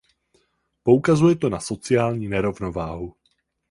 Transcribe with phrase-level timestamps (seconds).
[0.83, 3.15] Poukazuje to na sociální nerovnováhu.